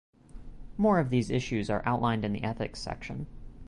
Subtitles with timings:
[0.77, 3.27] More of these issues are outlined in the ethics section.